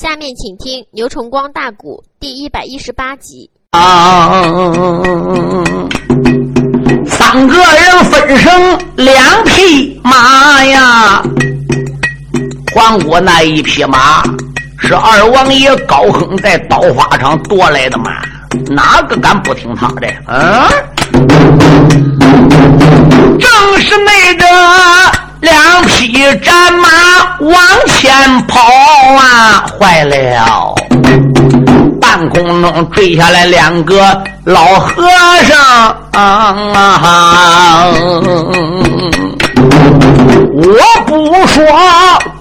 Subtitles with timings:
[0.00, 3.50] 下面请听牛崇光大鼓第一百一十八集。
[3.72, 4.42] 啊！
[7.06, 11.22] 三个人分成两匹马呀，
[12.74, 14.22] 黄国那一匹马
[14.78, 18.22] 是二王爷高亨在刀法场夺来的马，
[18.70, 20.08] 哪个敢不听他的？
[20.24, 20.70] 啊！
[23.38, 24.46] 正是那个
[25.40, 26.88] 两匹战马
[27.40, 28.60] 往前跑
[29.16, 30.74] 啊，坏了！
[32.00, 35.02] 半空中坠下来两个老和
[35.44, 35.58] 尚
[36.12, 37.86] 啊！
[40.52, 40.76] 我
[41.06, 41.64] 不说，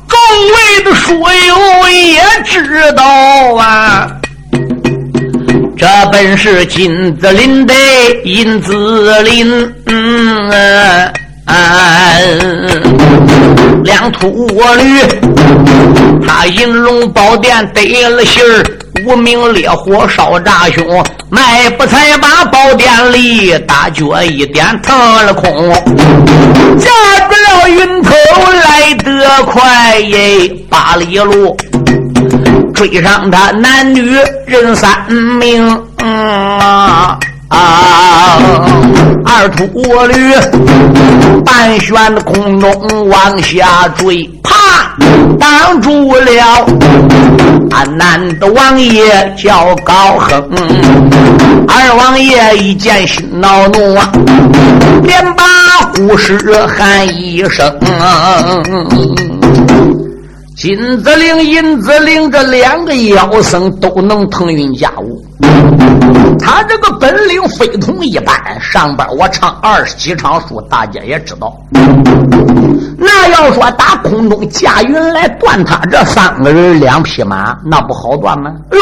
[0.07, 0.19] 众
[0.55, 3.03] 位的书友也知道
[3.55, 4.11] 啊。
[5.77, 7.73] 这本是金子林的
[8.25, 11.13] 银子林，嗯啊，
[13.83, 15.01] 两秃驴，
[16.25, 18.63] 他银龙宝殿得了信儿，
[19.05, 25.71] 无名烈火烧炸胸，迈步才把宝殿里大脚一点腾了空，
[26.77, 26.89] 驾
[27.29, 28.11] 着了云头
[28.63, 31.57] 来得快耶，八里路。
[32.75, 37.17] 追上他，男女人三名，啊
[37.49, 38.68] 啊！
[39.41, 39.65] 二秃
[40.07, 40.33] 驴
[41.45, 44.53] 半悬的空中往下坠，啪，
[45.39, 46.65] 挡住了。
[47.71, 50.43] 俺南的王爷叫高亨，
[51.69, 54.11] 二王爷一见心恼怒啊，
[55.03, 55.43] 便把
[55.93, 57.73] 护士喊一声。
[60.59, 65.25] 金子灵、银子灵这两个妖僧都能腾云驾雾，
[66.37, 68.35] 他这个本领非同一般。
[68.59, 71.57] 上边我唱二十几场书，大家也知道。
[72.97, 78.53] 那要说打空中驾云来断他这三个人两匹马，那不好断吗？
[78.73, 78.79] 哟，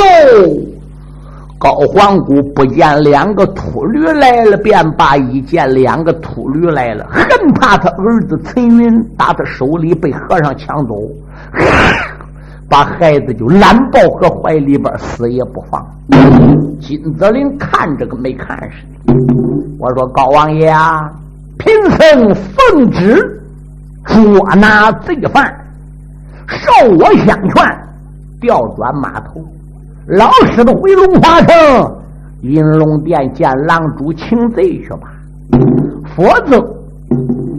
[1.60, 10.96] 高皇姑不见两个秃驴来了，便把一见两个秃驴来了，恨怕他儿子陈云打他手里被和尚抢走。
[12.70, 15.84] 把孩子就揽抱和怀里边，死也不放。
[16.80, 19.16] 金泽林看这个没看似的。
[19.80, 21.10] 我说高王爷啊，
[21.58, 23.42] 贫僧奉旨
[24.06, 25.52] 捉拿贼犯，
[26.46, 27.78] 受我相劝，
[28.42, 29.42] 调转码头，
[30.08, 31.54] 老师的回龙华城
[32.42, 35.12] 银龙殿见狼主请罪去吧。
[36.16, 36.58] 否则，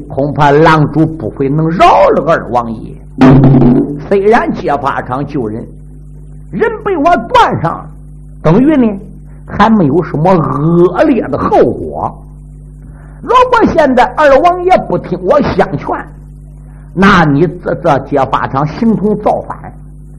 [0.08, 1.84] 恐怕狼主不会能饶
[2.16, 2.94] 了二王爷。
[4.08, 5.62] 虽然揭发场救人，
[6.50, 7.86] 人被我断上，
[8.42, 8.98] 等于呢
[9.46, 12.24] 还没有什么恶劣的后果。
[13.20, 15.88] 如果现在二王爷不听我相劝，
[16.94, 19.70] 那你这这揭发场形同造反，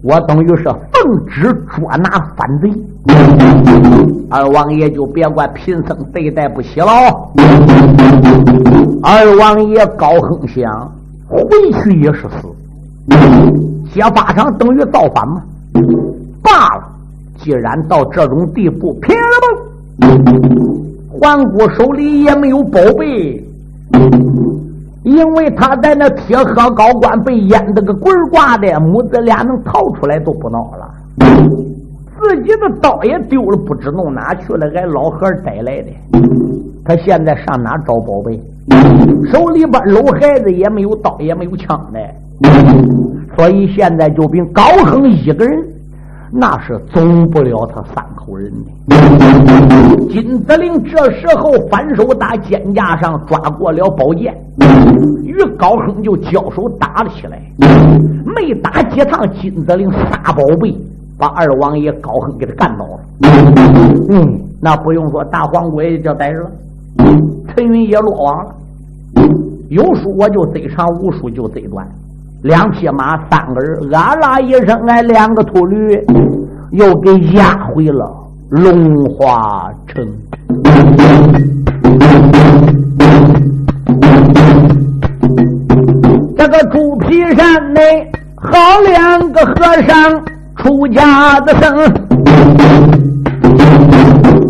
[0.04, 0.70] 我等于是
[1.04, 2.72] 奉旨捉拿反贼。
[4.30, 6.92] 二王爷就别怪贫僧对待不起了。
[9.02, 10.92] 二王爷高亨想
[11.28, 11.44] 回
[11.82, 12.48] 去也是死。
[13.94, 15.42] 揭发场等于造反吗？
[16.44, 16.84] 罢了，
[17.38, 19.48] 既然到这种地步，拼了吧！
[21.10, 23.44] 环姑手里也没有宝贝，
[25.04, 30.89] 因为他在那铁盒高官被淹得个滚挂的，母子俩能逃出来都不孬了。
[31.20, 35.88] 自己的刀也丢了，不知弄哪去了，挨老何带来的。
[36.86, 38.40] 他现在上哪找宝贝？
[39.32, 42.00] 手里边搂孩子也没有刀，也没有枪的。
[43.38, 45.64] 所以现在就凭高亨一个人，
[46.32, 48.72] 那是总不了他三口人的。
[50.10, 54.36] 金子陵这时候反手打肩架上抓过了宝剑，
[55.24, 57.42] 与高亨就交手打了起来。
[58.36, 60.76] 没打几趟，金子陵撒宝贝，
[61.20, 63.00] 把二王爷高亨给他干倒了。
[64.10, 66.52] 嗯，那不用说，大黄鬼也叫逮着了，
[67.50, 68.56] 陈云也落网了。
[69.68, 71.86] 有数我就贼长，无数就贼短。
[72.44, 76.02] 两匹马，三个人，啊啦一声，哎，两个秃驴
[76.72, 78.10] 又给押回了
[78.50, 80.08] 龙华城。
[86.38, 88.50] 这个猪皮山内好
[88.88, 90.24] 两个和尚
[90.70, 91.76] 出家的僧，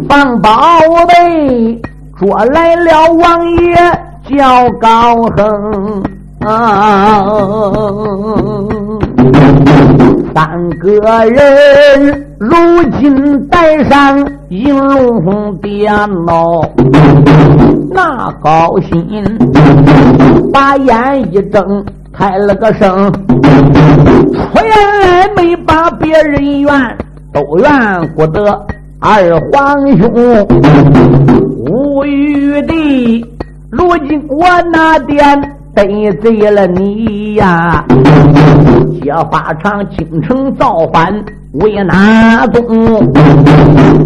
[0.10, 0.52] 放宝
[1.08, 1.82] 贝
[2.20, 3.74] 捉来了王爷
[4.28, 6.04] 叫高恒。
[10.36, 12.54] 三个人如
[13.00, 14.20] 今戴上
[14.50, 15.90] 银龙电
[16.26, 16.62] 脑，
[17.94, 19.24] 那高兴，
[20.52, 21.86] 把眼一睁，
[22.20, 26.98] 开了个声，出言没把别人怨，
[27.32, 28.44] 都怨不得
[29.00, 30.46] 二皇兄。
[31.66, 33.26] 无语的，
[33.70, 35.42] 如今我哪点
[35.74, 37.86] 得罪了你呀？
[39.02, 41.24] 揭发场京城造反
[41.54, 43.12] 为哪宗？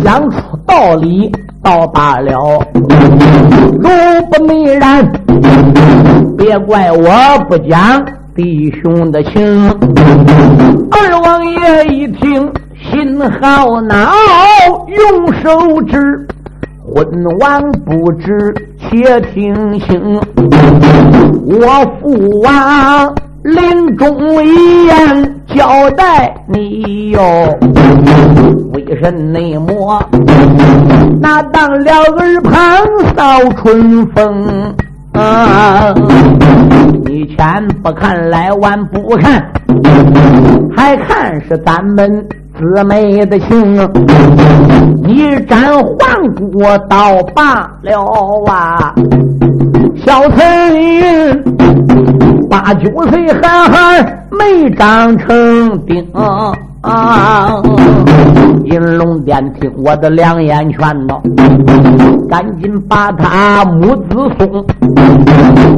[0.03, 1.31] 讲出道理
[1.61, 3.89] 倒罢了，如
[4.31, 5.05] 不内然，
[6.37, 7.09] 别怪我
[7.49, 8.01] 不讲
[8.35, 9.69] 弟兄的情。
[10.91, 12.51] 二王爷一听，
[12.91, 14.11] 心好恼，
[14.87, 16.27] 用手指。
[16.85, 17.05] 昏
[17.39, 20.19] 王不知，且听清。
[21.45, 21.67] 我
[21.99, 23.13] 父王
[23.43, 27.21] 临终遗言交代你哟，
[28.73, 30.01] 为神内魔
[31.21, 32.53] 那当了耳旁
[33.15, 34.73] 扫春风
[35.13, 35.93] 啊！
[37.05, 39.43] 你前不看来晚不看，
[40.75, 42.25] 还看是咱们。
[42.55, 43.75] 姊妹的情，
[45.07, 47.99] 一斩黄骨倒罢了
[48.45, 48.93] 啊！
[50.05, 51.43] 小陈云
[52.49, 55.95] 八九岁孩孩没长成丁，
[58.65, 61.21] 银龙殿听我的两眼劝道，
[62.29, 64.65] 赶紧把他母子送。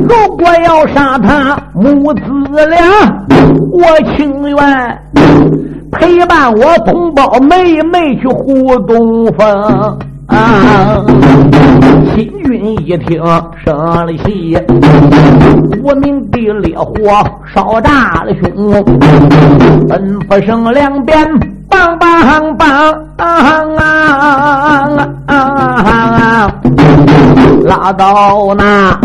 [0.08, 2.22] 如果要杀他母子
[2.68, 2.78] 俩，
[3.72, 3.84] 我
[4.16, 4.58] 情愿。
[5.92, 9.98] 陪伴我同胞妹妹去护东风
[10.28, 11.06] 啊！
[12.66, 13.24] 你一听
[13.64, 14.58] 生了气，
[15.84, 16.94] 无名的烈火
[17.54, 18.74] 烧大了胸，
[19.88, 21.24] 吩咐声两边
[21.70, 22.92] 棒棒棒
[25.28, 26.52] 啊！
[27.66, 29.00] 拉到那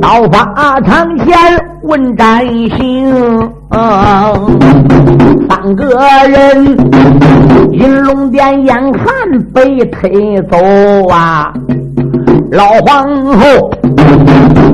[0.00, 1.36] 刀法场前
[1.82, 2.46] 问斩
[2.78, 3.50] 刑。
[5.48, 5.98] 三个
[6.28, 6.78] 人，
[7.72, 9.04] 银龙殿眼看
[9.52, 10.56] 被推走
[11.08, 11.52] 啊！
[12.52, 13.70] 老皇后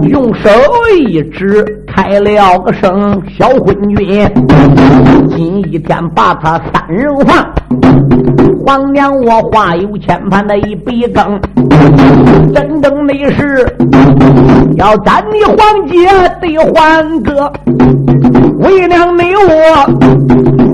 [0.09, 0.51] 用手
[0.99, 4.29] 一指，开了个声：“小昏君，
[5.29, 7.47] 今一天把他三人放。”
[8.67, 11.41] 皇娘，我话有千般的一笔更，
[12.53, 13.77] 真正的是
[14.77, 15.57] 要斩你皇
[15.87, 16.07] 姐
[16.41, 17.51] 的皇哥，
[18.59, 19.55] 为娘你我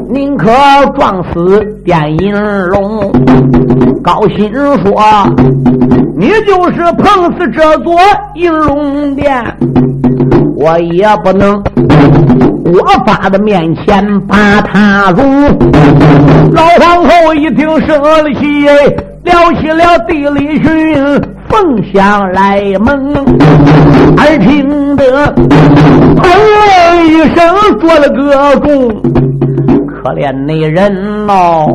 [0.08, 0.50] 宁可
[0.96, 2.34] 撞死电银
[2.66, 3.10] 龙。
[4.02, 4.52] 高兴
[4.82, 5.02] 说，
[6.16, 7.94] 你就是碰死这座
[8.34, 9.32] 银龙殿。
[10.56, 11.62] 我也不能，
[12.64, 15.22] 我发的面前把他辱。
[16.52, 18.66] 老皇后一听生了气，
[19.24, 20.94] 撩起了地里寻，
[21.48, 23.12] 凤翔来门，
[24.18, 25.34] 耳听得
[26.16, 26.22] 砰
[27.06, 27.38] 一声
[27.80, 28.88] 做了个功，
[29.86, 31.74] 可怜那人哦，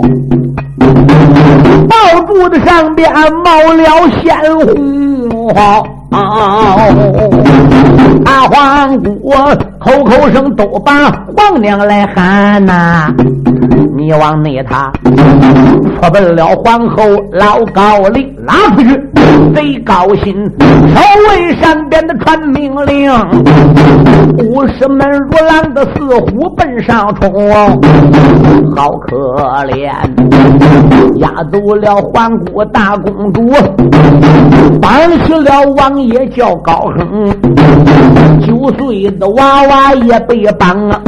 [1.90, 3.12] 抱柱子上边
[3.44, 5.50] 冒了鲜红。
[8.26, 9.32] 大黄姑
[9.80, 13.12] 口口声都把皇娘来喊呐，
[14.00, 14.90] 你往内他
[16.02, 17.04] 他奔了皇后
[17.34, 18.98] 老高丽拉出去，
[19.54, 23.12] 贼高兴，守卫山边的传命令，
[24.38, 27.32] 武士们如狼的似虎奔上冲，
[28.76, 29.16] 好可
[29.68, 29.92] 怜，
[31.18, 33.50] 压走了皇姑大公主，
[34.82, 34.92] 绑
[35.26, 36.00] 起了王。
[36.00, 37.30] 爷叫高亨，
[38.48, 41.02] 九岁的娃娃也被绑啊，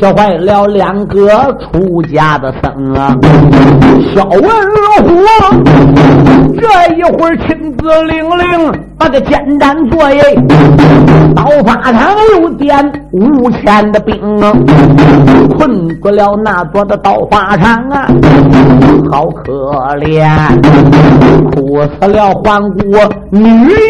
[0.00, 1.28] 吓坏了两个
[1.60, 3.16] 出家的僧啊。
[4.14, 5.08] 小文虎
[6.58, 10.22] 这一会儿亲自领令把个监斩作业，
[11.34, 14.52] 刀法场又点五千的兵啊，
[15.56, 18.06] 困住了那座的刀法场啊，
[19.10, 19.52] 好可
[19.96, 20.28] 怜，
[21.52, 22.84] 哭死了皇姑
[23.30, 23.48] 女。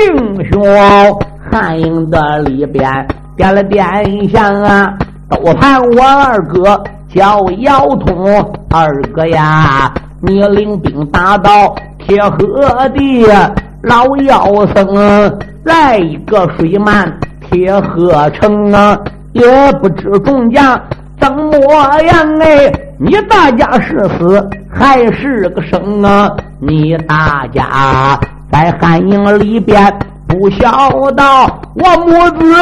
[0.08, 0.62] 英雄
[1.50, 2.90] 汉营的里边
[3.36, 3.84] 点了点
[4.28, 4.92] 香啊，
[5.28, 6.80] 都盼我二哥
[7.14, 8.26] 叫姚通。
[8.70, 11.74] 二哥呀，你领兵打到
[12.08, 17.12] 铁河的，老妖僧来一个水漫
[17.50, 18.98] 铁河城啊，
[19.32, 20.80] 也不知众将
[21.20, 26.34] 怎么样哎，你大家是死还是个生啊？
[26.58, 28.18] 你大家。
[28.50, 29.92] 在汉营里边
[30.26, 32.56] 不孝道，我母子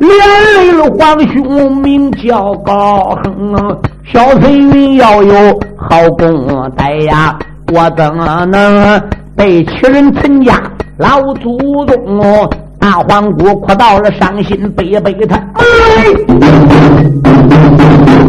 [0.00, 0.10] 连
[0.54, 3.80] 累了皇兄，名叫高亨。
[4.04, 5.32] 小翠云要有
[5.78, 7.38] 好公带呀，
[7.72, 8.04] 我怎
[8.50, 9.02] 能
[9.34, 10.60] 被欺人陈家
[10.98, 12.50] 老祖宗？
[12.78, 15.48] 大黄姑哭到了伤心悲悲叹，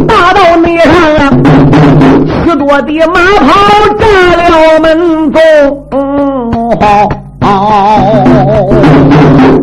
[0.07, 1.31] 大道内上啊，
[2.45, 3.47] 许多的马跑
[3.97, 4.05] 炸
[4.37, 5.41] 了门中。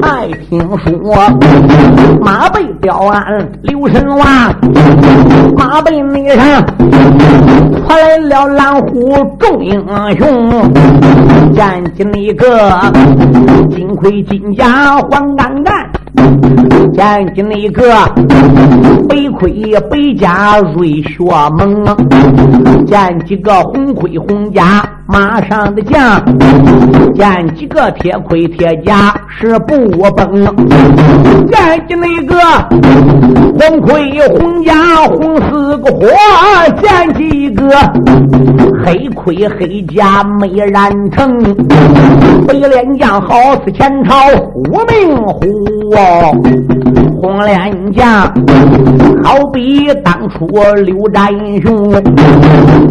[0.03, 1.17] 爱听说
[2.21, 4.55] 马背雕鞍刘神王，
[5.57, 6.65] 马背内上
[7.87, 9.83] 传来了狼虎众英
[10.19, 10.71] 雄，
[11.55, 12.81] 见起那个
[13.71, 15.91] 金盔金甲黄干干。
[16.93, 17.83] 见见那个
[19.09, 19.51] 白盔
[19.91, 21.25] 白甲瑞雪
[21.57, 21.85] 猛，
[22.87, 26.23] 见几个红盔红甲马上的将，
[27.15, 29.75] 见几个铁盔铁甲是不
[30.13, 30.45] 崩，
[31.51, 32.37] 见见那个
[33.59, 34.75] 红盔红甲
[35.07, 36.07] 红似个火，
[36.81, 37.65] 见几个
[38.85, 41.39] 黑盔黑甲没染成，
[42.47, 43.35] 白脸将好
[43.65, 44.15] 似前朝
[44.55, 45.41] 无名虎。
[47.21, 48.23] 红脸将
[49.23, 50.47] 好比当初
[50.85, 51.29] 刘占
[51.61, 51.93] 雄，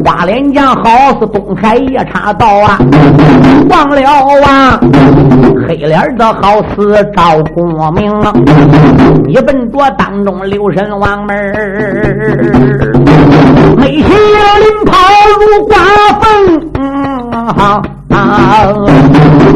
[0.05, 2.77] 花脸将好似东海夜叉刀啊，
[3.69, 4.01] 忘了
[4.45, 4.79] 啊，
[5.67, 8.11] 黑脸的好似赵公明，
[9.25, 11.35] 你奔着当中刘神王门
[13.77, 14.97] 没血淋袍
[15.39, 15.75] 如刮
[16.19, 16.69] 风。
[17.57, 17.81] 啊！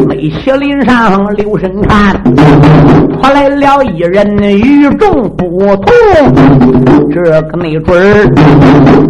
[0.06, 2.14] 美西林上留神看，
[3.20, 5.84] 传来了一人与众不同。
[7.12, 8.26] 这个没准儿，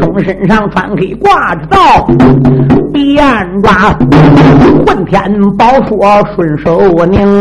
[0.00, 2.06] 中身上穿黑挂着刀，
[2.92, 3.24] 鼻眼
[3.62, 3.96] 抓
[4.86, 5.20] 混天
[5.56, 7.40] 宝说顺手拧。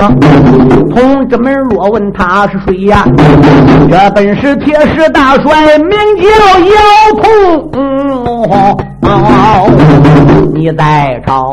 [0.89, 3.05] 同志们若问他是谁呀？
[3.89, 6.27] 这本是铁石大帅，名叫
[6.59, 6.73] 姚
[7.21, 8.77] 通。
[10.53, 11.51] 你在朝，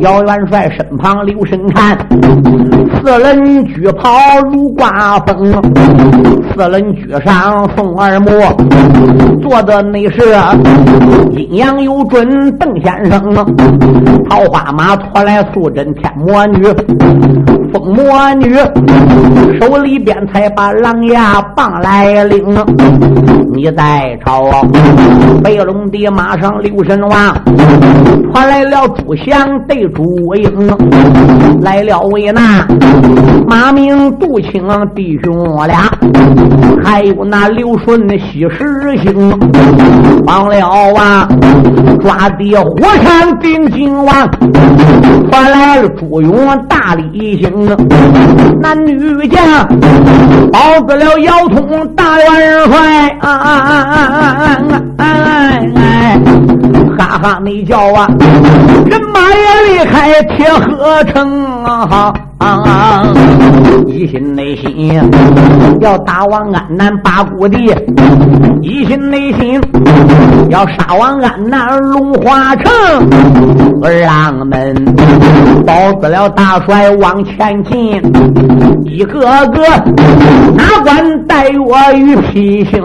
[0.00, 1.96] 姚元帅身旁留神看，
[3.02, 4.08] 四人举袍
[4.52, 5.52] 如刮风，
[6.52, 8.28] 四人举上凤耳目，
[9.42, 10.22] 坐的那是
[11.32, 13.34] 阴阳有准邓先生，
[14.28, 16.62] 桃花马驮来素贞天魔女，
[17.76, 18.54] 风魔女
[19.60, 22.42] 手里边才把狼牙棒来领，
[23.52, 24.44] 你在朝，
[25.42, 26.58] 白龙的马上。
[26.62, 27.12] 刘神王
[28.32, 30.02] 传来了朱祥对朱
[30.36, 30.50] 英，
[31.60, 32.66] 来了为那
[33.46, 35.90] 马明杜清弟兄我俩，
[36.82, 39.38] 还有那刘顺的西施星，
[40.26, 40.66] 忘了
[40.96, 41.28] 啊，
[42.00, 44.06] 抓的火山定金王，
[45.30, 46.34] 传来了朱勇
[46.68, 47.65] 大力星，
[48.60, 49.66] 男女将
[50.52, 52.26] 保住了姚通大元
[52.70, 54.06] 帅啊啊啊啊
[54.68, 55.06] 啊啊啊！
[56.98, 58.06] 哈哈，你叫啊，
[58.86, 62.12] 人马也离开铁河城啊！
[63.86, 64.92] 一心内心
[65.80, 67.74] 要打王安南八股地，
[68.60, 69.58] 一心内心
[70.50, 72.70] 要杀王安南龙华城。
[73.82, 74.74] 儿郎们
[75.66, 78.02] 保住了大帅往前进，
[78.84, 79.62] 一个个
[80.54, 82.82] 哪管待我与披星，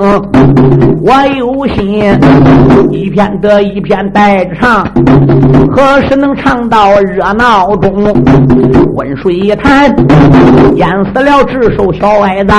[1.04, 2.04] 我有心
[2.90, 4.86] 一片得一片带着唱，
[5.72, 7.92] 何时能唱到热闹中？
[8.94, 9.41] 温水。
[9.42, 9.94] 一潭
[10.76, 12.54] 淹死了智守小矮子，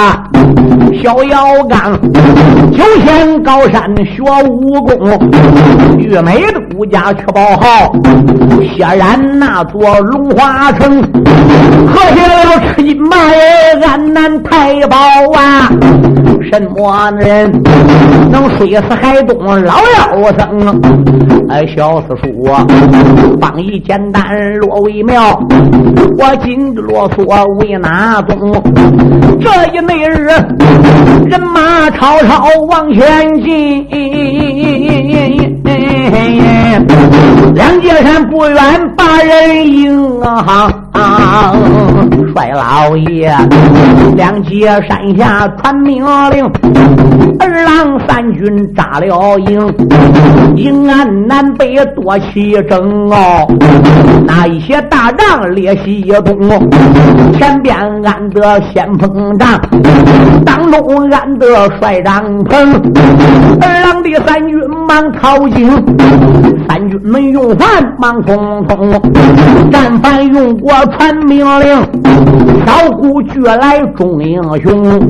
[1.00, 1.96] 小腰刚
[2.72, 5.20] 九仙高山学武功，
[5.96, 7.92] 玉梅的孤家却保好，
[8.76, 11.00] 显然那座龙华城，
[11.86, 13.16] 喝下了吃金马
[13.86, 14.96] 安南太保
[15.34, 15.70] 啊！
[16.52, 17.50] 什么人
[18.30, 20.80] 能睡死海东老妖僧？
[21.48, 22.44] 哎，小四叔，
[23.40, 24.22] 方一简单
[24.58, 25.40] 落为妙，
[26.18, 27.24] 我今啰嗦
[27.60, 28.62] 为哪宗？
[29.40, 30.26] 这一内日，
[31.24, 33.86] 人马吵吵往前进，
[37.54, 38.56] 两界山不远
[38.94, 40.70] 把人迎啊！
[42.34, 43.34] 帅老爷，
[44.16, 46.44] 两界山下传命令，
[47.38, 49.74] 二郎三军扎了营，
[50.56, 53.46] 营安南北多起争哦。
[54.26, 56.38] 那一些大仗列西东，
[57.38, 59.60] 前边安得先锋长，
[60.44, 62.72] 当中安得帅张鹏，
[63.60, 65.68] 二郎两的三军忙逃进，
[66.68, 71.68] 三军们用饭忙匆匆，战犯用过传命令，
[72.64, 75.00] 小姑绝来众英雄，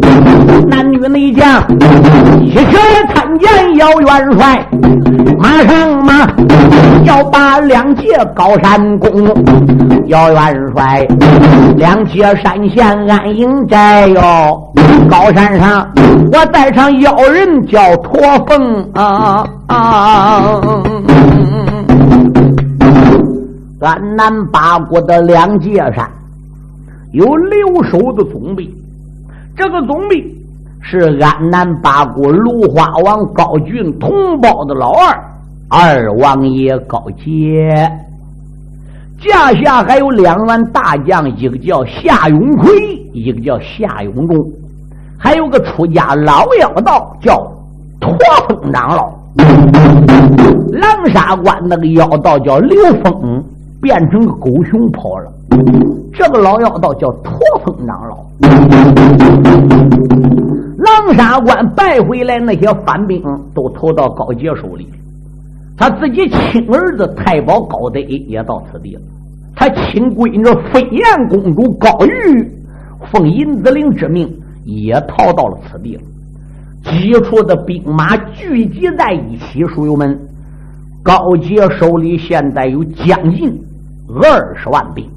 [0.67, 1.63] 男女内将
[2.41, 2.57] 一起
[3.13, 4.67] 参见姚元帅，
[5.39, 6.27] 马上马
[7.05, 9.11] 要把两界高山攻，
[10.07, 11.07] 姚元帅
[11.77, 14.73] 两界山下安营寨哟，
[15.11, 15.87] 高山上
[16.33, 18.89] 我带上妖人叫驼凤。
[18.95, 20.61] 啊啊！
[23.83, 26.09] 俺南八国的两界山。
[27.13, 28.67] 有留守的总兵，
[29.55, 30.25] 这个总兵
[30.81, 34.11] 是安南八国芦花王高俊同
[34.41, 35.25] 胞的老二。
[35.69, 37.91] 二王爷高杰，
[39.23, 42.71] 驾下还有两员大将，一个叫夏永奎，
[43.15, 44.37] 一个叫夏永忠。
[45.19, 47.37] 还有个出家老妖道叫
[48.01, 48.15] 驼
[48.49, 49.13] 峰长老，
[50.73, 53.43] 狼沙关那个妖道叫刘峰，
[53.83, 55.31] 变成个狗熊跑了。
[56.15, 58.25] 这个老妖道叫驼峰长老。
[60.79, 63.23] 狼沙关败回来那些反兵
[63.55, 64.89] 都投到高杰手里，
[65.77, 69.01] 他自己亲儿子太保高德也到此地了，
[69.55, 72.51] 他亲闺女飞燕公主高玉
[73.11, 74.33] 奉银子陵之命。
[74.65, 76.03] 也逃到了此地了，
[76.85, 80.17] 几处的兵马聚集在一起，书友们，
[81.03, 83.61] 高杰手里现在有将近
[84.21, 85.09] 二十万兵。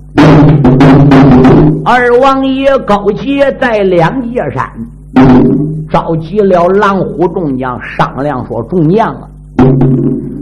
[1.84, 4.68] 二王爷高杰在两界山
[5.90, 9.28] 召集了狼虎众将，商量说：“众将啊，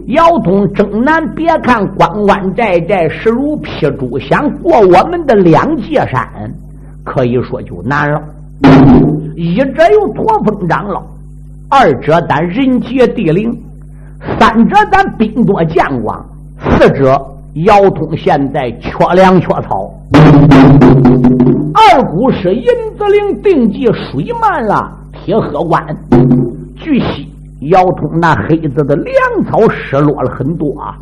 [0.07, 6.27] 姚通征南，别看关关寨寨势如劈竹，想过我们的两界山，
[7.03, 8.21] 可以说就难了。”
[9.35, 11.03] 一者有驼峰长老，
[11.69, 13.51] 二者咱人杰地灵，
[14.39, 16.23] 三者咱兵多将广，
[16.59, 17.19] 四者
[17.55, 19.93] 姚通现在缺粮缺草。
[21.75, 22.65] 二股是银
[22.97, 25.79] 子岭定计水漫了铁河关，
[26.75, 27.31] 据悉
[27.69, 30.97] 姚通那黑子的粮草失落了很多啊。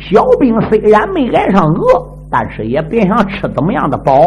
[0.00, 4.26] 小兵虽然没挨上饿，但是也别想吃怎么样的饱。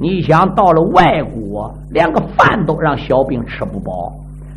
[0.00, 4.12] 你想到了外国，连个饭都让小兵吃不饱，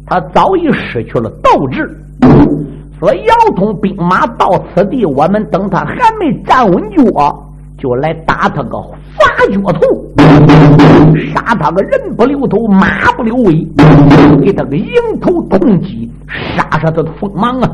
[0.08, 1.88] 他早已失去了斗志。
[3.00, 7.04] 说姚通兵马到此地，我们等他还没站稳脚，
[7.78, 8.82] 就来打他个
[9.18, 9.82] 发脚头，
[11.34, 13.68] 杀他个人不留头，马不留尾，
[14.42, 14.88] 给他个迎
[15.20, 16.10] 头痛击，
[16.56, 17.70] 杀杀他的锋芒啊！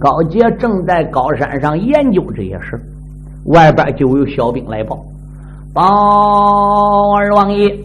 [0.00, 2.80] 高杰正在高山上研究这些事，
[3.46, 4.98] 外边就有小兵来报。
[5.72, 7.78] 报二王爷，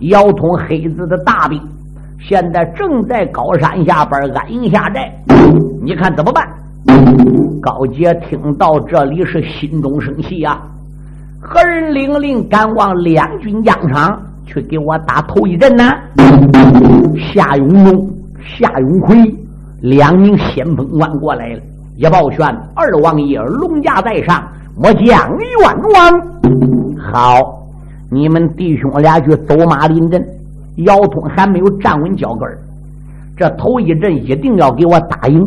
[0.00, 1.60] 姚通黑子的大兵
[2.28, 5.10] 现在正在高山下边安营下寨，
[5.82, 6.46] 你看怎么办？
[7.60, 10.60] 高杰听到这里是心中生气呀！
[11.40, 15.84] 何人领令赶往两军疆场去给我打头一阵呢？
[17.32, 19.16] 夏永忠、夏永奎
[19.80, 21.60] 两名先锋官过来了，
[21.96, 24.42] 一报宣二王爷龙驾在上。
[24.76, 25.58] 我将冤
[25.94, 26.20] 枉。
[27.12, 27.40] 好，
[28.10, 30.24] 你们弟兄俩去走马临阵。
[30.76, 32.48] 姚通还没有站稳脚跟
[33.36, 35.46] 这头一阵一定要给我打赢，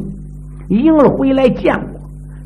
[0.69, 1.99] 赢了回来见我。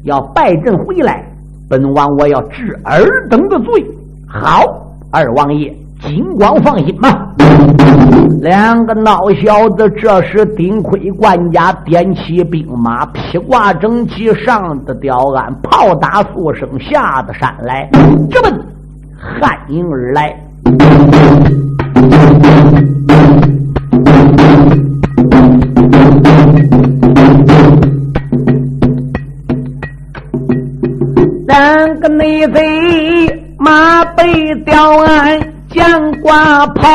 [0.03, 1.23] 要败阵回来，
[1.69, 3.85] 本王我要治尔等的罪。
[4.27, 4.63] 好，
[5.11, 5.75] 二王爷。
[6.01, 7.35] 金光放心吧，
[8.39, 17.89] 两个孬小子这时顶盔贯甲，点起兵马，披挂整齐，上的吊鞍，炮打速声，下的山来，
[18.31, 18.49] 直奔
[19.17, 20.33] 汉营而来。
[31.47, 35.39] 两个内贼马背吊鞍。
[35.71, 36.87] 将挂炮，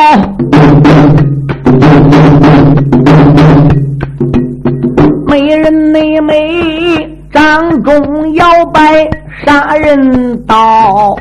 [5.25, 9.09] 美人妹妹掌中摇摆
[9.45, 11.15] 杀人刀。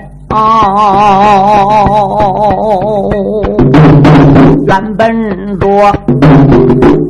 [4.67, 5.69] 原本着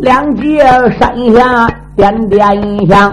[0.03, 0.61] 两界
[0.99, 3.13] 山下点点响，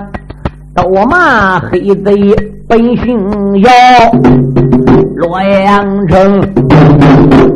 [0.75, 2.35] 都骂黑贼
[2.67, 3.17] 本姓
[3.61, 3.71] 妖。
[5.15, 6.41] 洛阳城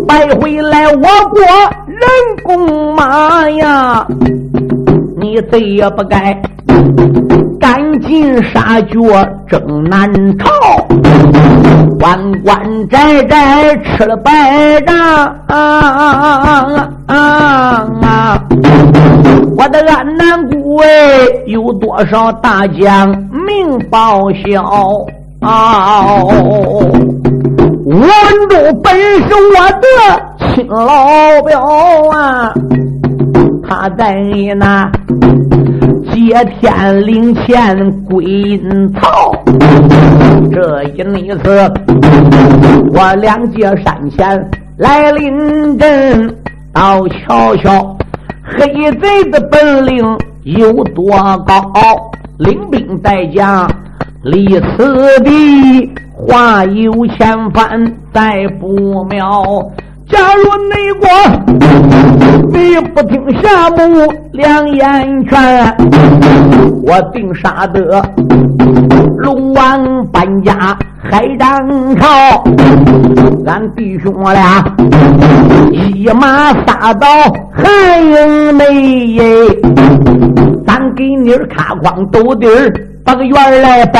[0.08, 1.41] 败回来，我国
[1.88, 2.00] 人
[2.43, 4.06] 工马呀！
[5.17, 6.39] 你贼也不该
[7.59, 8.97] 赶紧杀绝
[9.47, 10.45] 正南朝，
[11.99, 14.95] 关关寨寨吃了败仗
[15.47, 17.88] 啊啊！
[19.57, 20.88] 我的安南谷哎，
[21.47, 24.63] 有多少大将命报销？
[27.85, 28.01] 文
[28.49, 29.88] 州本是我的
[30.53, 31.61] 亲老表
[32.11, 32.53] 啊，
[33.67, 34.91] 他在你那
[36.25, 39.31] 接天灵前归阴曹。
[40.51, 41.71] 这一那次，
[42.91, 46.35] 我两界山前来临阵，
[46.73, 47.95] 到瞧瞧
[48.43, 51.11] 黑贼的本领有多
[51.45, 51.61] 高，
[52.39, 53.69] 领兵带将
[54.23, 55.93] 离此地。
[56.11, 59.43] 话有千番，再不妙。
[60.15, 61.10] 假如内国
[62.54, 65.75] 你不听下母两言劝，
[66.84, 68.01] 我定杀得
[69.17, 72.08] 龙王搬家海张朝。
[73.45, 74.63] 俺弟兄俩
[75.73, 77.08] 一马杀到
[77.51, 79.19] 汉营内，
[80.65, 82.73] 咱给你儿卡光兜底儿
[83.04, 83.99] 把个院来包。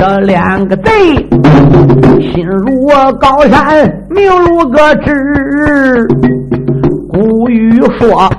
[0.00, 0.90] 这两个贼
[2.32, 2.88] 心如
[3.20, 6.08] 高山，命如个纸。
[7.50, 8.30] 古语说：“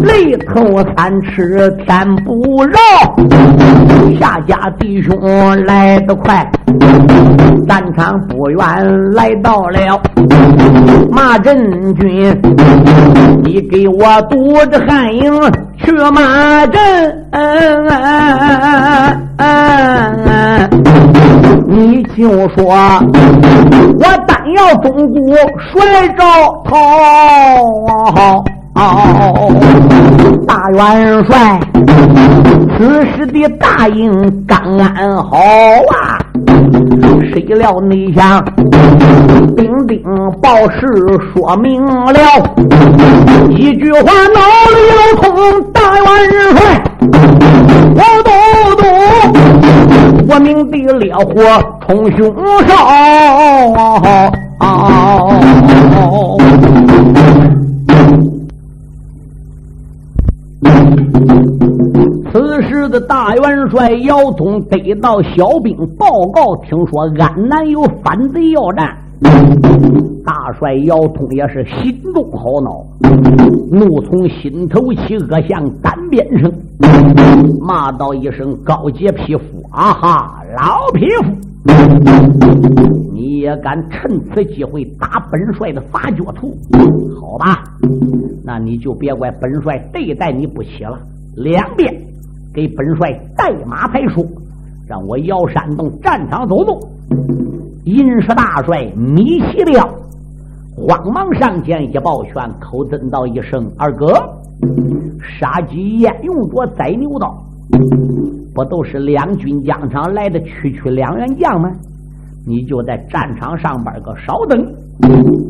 [0.00, 2.78] 雷头三尺天不饶。”
[4.18, 5.14] 下家弟兄
[5.66, 6.50] 来得快，
[7.68, 10.00] 战场不远来到了。
[11.10, 12.34] 马振军，
[13.44, 15.30] 你给我堵着汉营
[15.76, 16.80] 去马阵。
[21.66, 22.64] 你就说，
[23.98, 25.36] 我单要中国
[25.72, 26.22] 甩着
[26.64, 26.72] 头，
[30.46, 31.60] 大元帅，
[32.76, 36.18] 此时的大营刚安好啊！
[37.32, 38.44] 谁料你想，
[39.56, 40.02] 丁丁
[40.42, 40.80] 报事
[41.34, 42.18] 说明了，
[43.50, 44.78] 一句话脑里
[45.16, 45.36] 头通，
[45.72, 46.04] 大元
[46.56, 46.60] 帅，
[47.94, 48.30] 我都
[48.82, 48.84] 懂，
[50.36, 51.24] 我命的烈火
[51.80, 52.36] 冲胸
[52.68, 52.76] 烧。
[62.30, 68.94] 此时的大元帅姚通得到小兵报告，听说安南有反贼要战。
[70.22, 72.84] 大帅姚通也是心中好恼，
[73.70, 76.52] 怒从心头起，恶向胆边生，
[77.66, 79.55] 骂道一声：“高洁匹夫！
[79.70, 81.34] 啊哈，老匹夫！
[83.12, 86.56] 你也敢趁此机会打本帅的发脚图？
[87.20, 87.64] 好吧，
[88.44, 90.98] 那你就别怪本帅对待你不起了。
[91.36, 91.92] 两边
[92.54, 94.26] 给本帅带马排书，
[94.88, 96.78] 让我姚山洞战场走动。”
[97.84, 99.88] 银石大帅米其亮
[100.74, 104.06] 慌忙上前一抱拳，口尊道一声：“二哥，
[105.38, 107.42] 杀鸡焉用着宰牛刀？
[108.56, 111.70] 不都是两军疆场来的区区两员将吗？
[112.46, 114.58] 你就在战场上边个稍等，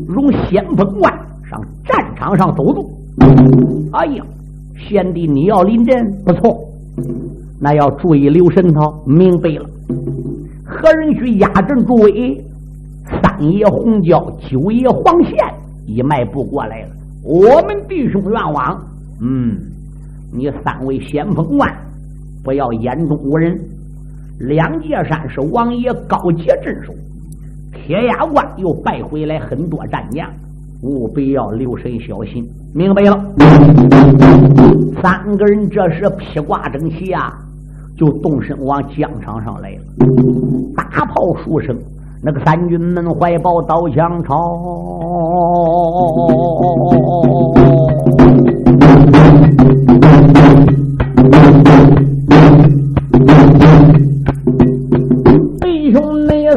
[0.07, 1.13] 容先锋官
[1.49, 2.83] 上战场上走动。
[3.93, 4.25] 哎呀，
[4.77, 6.57] 贤弟你要临阵，不错，
[7.61, 9.03] 那要注意留神头。
[9.05, 9.69] 明白了。”
[10.65, 12.43] 何人去压阵诸位？
[13.21, 15.33] 三爷红椒，九爷黄宪
[15.85, 16.89] 一迈步过来了。
[17.23, 18.77] 我们弟兄愿往。
[19.21, 19.55] 嗯，
[20.33, 21.73] 你三位先锋官，
[22.47, 23.59] 不要眼中无人。
[24.39, 26.93] 两界山是王爷高洁镇守，
[27.73, 30.29] 铁牙关又败回来很多战将，
[30.81, 32.47] 务必要留神小心。
[32.73, 33.21] 明白了。
[35.01, 37.37] 三个人这时披挂整齐啊。
[37.97, 39.79] 就动身往疆场上来了，
[40.73, 41.75] 大炮数声，
[42.23, 44.35] 那个三军们怀抱刀枪朝，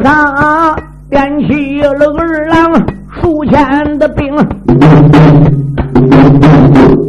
[0.03, 0.75] 他
[1.09, 2.73] 点起了二郎
[3.21, 4.35] 数千的兵，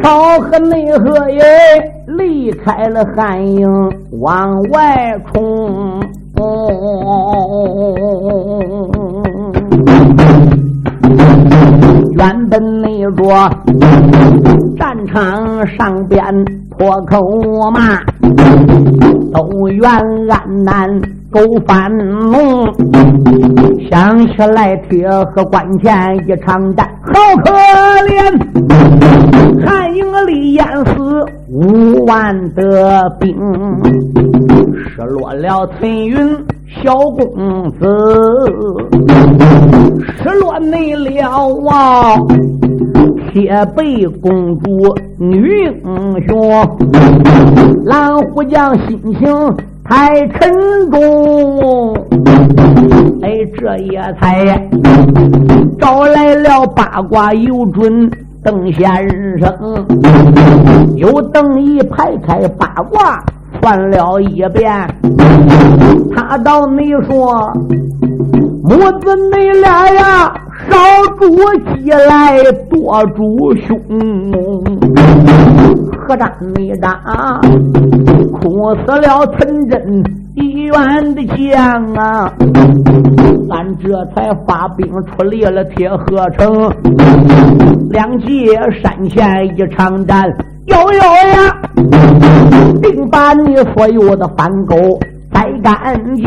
[0.02, 1.42] 朝河内河也
[2.06, 3.68] 离开了汉营。
[4.20, 6.00] 往外冲，
[12.16, 13.50] 原本那着
[14.78, 16.22] 战场上边
[16.82, 17.96] 破口骂，
[19.32, 19.88] 都怨
[20.28, 22.66] 俺南狗反龙。
[23.88, 27.12] 想起来铁河关前一场战，好
[27.44, 27.52] 可
[28.08, 28.36] 怜，
[29.64, 33.36] 汉营里淹死五万的兵，
[34.74, 36.16] 失落了陈云
[36.82, 37.86] 小公子，
[40.16, 41.30] 失落没了
[41.68, 42.16] 啊！
[43.30, 45.46] 铁背公主女
[45.84, 46.50] 英雄，
[47.84, 49.30] 蓝虎将心情
[49.84, 50.50] 太沉
[50.90, 51.94] 重。
[53.20, 54.68] 哎，这也才
[55.78, 58.10] 找来了八卦有准
[58.42, 58.90] 邓先
[59.38, 59.86] 生，
[60.96, 63.22] 有邓一排开八卦
[63.60, 64.72] 算了一遍，
[66.14, 67.52] 他道你说
[68.64, 70.34] 母子你俩呀。
[70.70, 70.76] 少
[71.18, 71.26] 主
[71.74, 72.38] 鸡来
[72.70, 73.76] 多主凶，
[76.06, 76.94] 何战没战，
[78.32, 82.32] 哭死了陈真一员的将啊！
[83.50, 86.50] 俺这才发兵出离了铁河城，
[87.90, 88.26] 两界
[88.82, 90.24] 山前一场战，
[90.66, 91.54] 有有呀，
[92.80, 94.76] 并把你所有的反狗。
[95.32, 96.26] 再干净，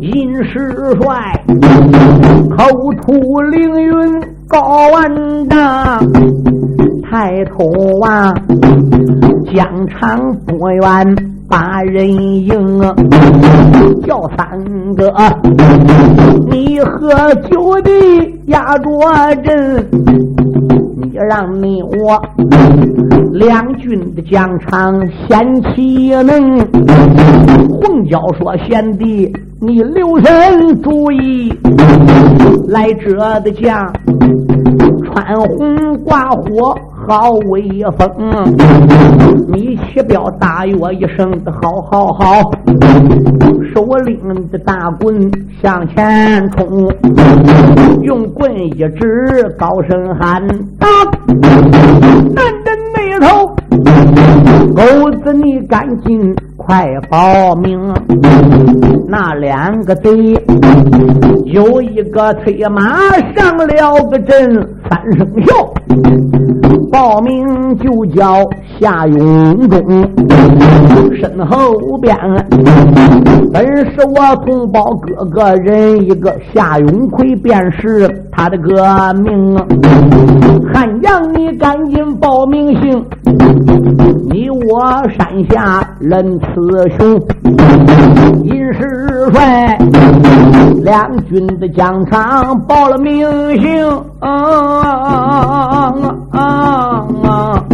[0.00, 1.44] 殷师帅
[2.56, 2.64] 口
[3.02, 4.60] 吐凌云高
[4.92, 5.98] 万丈，
[7.02, 7.64] 抬头
[8.02, 8.32] 啊，
[9.52, 11.16] 疆场不远
[11.48, 12.08] 把人
[12.44, 12.80] 迎，
[14.04, 15.12] 叫三哥
[16.50, 17.90] 你喝酒的
[18.46, 19.86] 压着阵。
[20.96, 22.20] 你让你我
[23.32, 26.58] 两军的疆场先启能，
[27.68, 31.52] 洪教说贤弟，你留神注意，
[32.68, 33.92] 来者的将
[35.04, 36.76] 穿红挂火。
[37.08, 37.62] 好威
[37.96, 38.10] 风！
[39.48, 42.50] 你启表大约一声的好好好，
[43.72, 44.18] 手拎
[44.50, 45.30] 着大棍
[45.62, 46.88] 向前冲，
[48.02, 50.44] 用棍一指，高声喊：
[50.80, 50.88] 打！
[52.34, 53.46] 男人那头，
[54.74, 54.82] 狗
[55.22, 57.94] 子你赶紧快报名！
[59.08, 60.34] 那两个贼，
[61.44, 62.82] 有一个催马
[63.36, 65.54] 上了个阵，三声笑。
[66.90, 69.78] 报名就叫夏永忠，
[71.16, 72.16] 身后边
[73.52, 79.56] 本是我同胞哥哥人一个夏永奎，便是他的个名。
[80.72, 83.04] 汉阳，你赶紧报名姓，
[84.30, 87.20] 你我山下认雌雄，
[88.44, 89.78] 尹师帅
[90.82, 93.26] 两军的疆场报了名
[93.60, 94.04] 行。
[94.80, 95.94] 啊啊
[96.32, 96.40] 啊啊
[97.22, 97.64] 啊啊！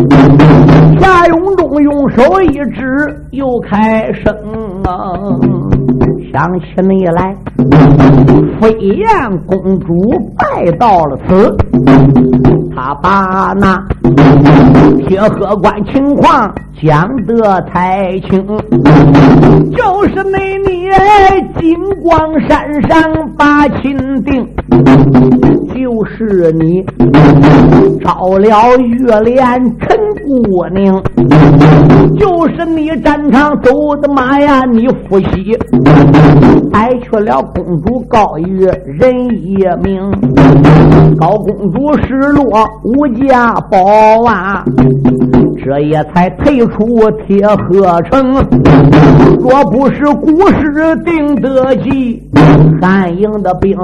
[1.00, 2.82] 夏永忠用手一指，
[3.32, 4.34] 又开声
[4.84, 4.92] 啊！
[6.32, 7.36] 想起你来，
[8.60, 9.06] 飞燕
[9.46, 9.92] 公主
[10.38, 11.54] 拜到了此，
[12.74, 13.76] 他把那
[15.06, 16.50] 铁河关情况
[16.82, 18.46] 讲得太清，
[19.76, 20.90] 就是那年
[21.58, 23.02] 金光山上
[23.36, 24.48] 把秦定，
[25.82, 26.80] 就是你
[28.04, 29.36] 招了月莲
[29.80, 31.02] 陈姑娘，
[32.16, 35.58] 就是你战场走的马呀，你夫妻。
[36.72, 40.00] 挨去了公主高玉人一命，
[41.18, 42.44] 高公主失落
[42.84, 44.64] 无家宝啊，
[45.64, 48.34] 这也才退出铁河城。
[49.40, 52.22] 若不是古时定得计，
[52.80, 53.76] 汉营的兵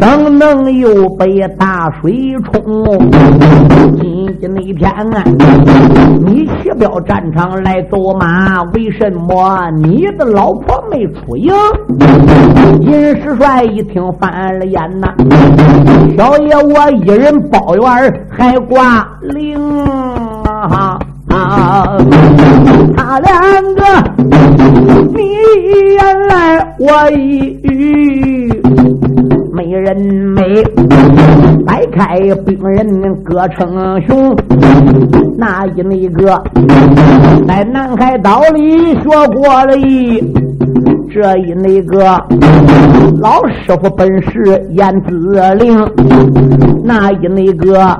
[0.00, 2.62] 怎能又被大水冲？
[3.98, 5.24] 今天那天啊，
[6.20, 11.50] 你去标战场来走马，为什么你的老婆没出营？
[12.82, 15.14] 尹师帅一听翻了眼呐，
[16.14, 19.58] 小爷我一人包圆还挂零
[20.44, 20.98] 啊！
[22.96, 23.32] 他两
[23.74, 23.82] 个
[25.14, 25.22] 你
[25.56, 28.62] 一言来我一语，
[29.64, 30.62] 没人没
[31.64, 34.36] 摆开兵人各称雄，
[35.38, 36.42] 那一那个
[37.48, 40.22] 在南海岛里学过了一。
[41.14, 42.20] 这一那个
[43.20, 45.72] 老师傅本是燕子灵，
[46.82, 47.96] 那一那个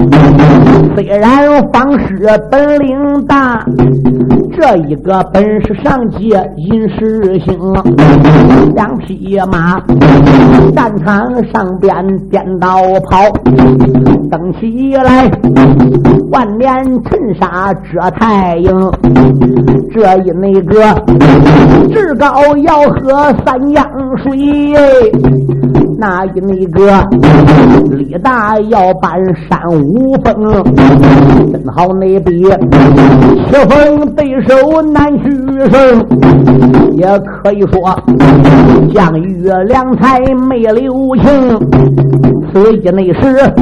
[0.97, 3.65] 虽然方师本领大，
[4.59, 7.57] 这一个本是上界阴师星，
[8.75, 9.81] 两匹马
[10.75, 11.95] 战场上边
[12.29, 13.31] 颠倒跑，
[14.29, 15.31] 登起来
[16.33, 18.93] 万年尘沙遮太阳，
[19.95, 20.95] 这一那个
[21.93, 22.75] 至高要。
[22.85, 23.11] 喝
[23.45, 23.85] 三江
[24.23, 24.31] 水，
[25.99, 27.07] 那一那个
[27.91, 29.13] 李大要搬
[29.49, 30.63] 山五峰，
[31.53, 35.31] 正好那比七峰对手难取
[35.71, 36.07] 胜，
[36.93, 37.99] 也可以说
[38.95, 41.59] 将遇良才没留情。
[42.53, 43.53] 此一内时，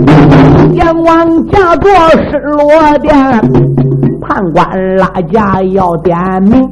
[0.73, 1.89] 阎王驾着
[2.31, 3.13] 失落殿。
[4.23, 6.71] 判官拉架要点名，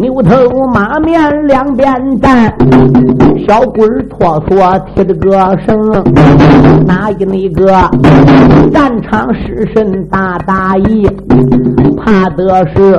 [0.00, 0.34] 牛头
[0.72, 1.86] 马面两边
[2.20, 2.52] 站，
[3.46, 5.76] 小鬼脱锁提着个绳，
[6.86, 7.66] 哪一那个
[8.72, 11.06] 战场失神大大意，
[11.98, 12.98] 怕的是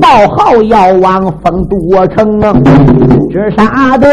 [0.00, 1.76] 报号要往丰都
[2.08, 2.40] 城，
[3.30, 4.08] 这杀的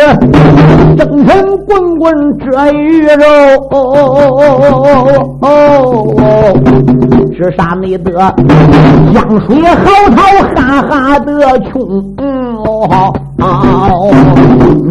[0.98, 3.18] 征尘滚滚遮雨肉，
[7.38, 8.12] 这杀你的。
[9.14, 10.18] 江水嚎啕，
[10.56, 11.30] 哈哈的
[11.70, 11.72] 穷。
[12.66, 14.12] 哦，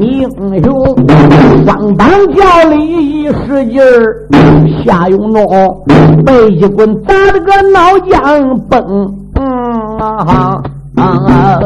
[0.00, 0.28] 英
[0.62, 0.66] 雄
[1.64, 2.40] 双膀叫
[2.70, 4.26] 里一使劲儿，
[4.84, 5.38] 夏永忠
[6.24, 9.14] 被一棍打得个脑浆崩。
[9.34, 9.40] 嗯
[9.98, 10.62] 啊。
[10.98, 11.60] 啊！